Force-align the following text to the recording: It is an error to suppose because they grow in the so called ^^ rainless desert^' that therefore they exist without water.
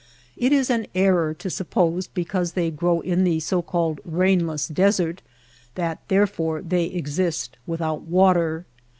It 0.35 0.51
is 0.51 0.71
an 0.71 0.87
error 0.95 1.31
to 1.35 1.47
suppose 1.51 2.07
because 2.07 2.53
they 2.53 2.71
grow 2.71 3.01
in 3.01 3.23
the 3.23 3.39
so 3.39 3.61
called 3.61 3.97
^^ 3.97 3.99
rainless 4.03 4.67
desert^' 4.67 5.19
that 5.75 5.99
therefore 6.07 6.63
they 6.63 6.85
exist 6.85 7.55
without 7.67 8.01
water. 8.01 8.65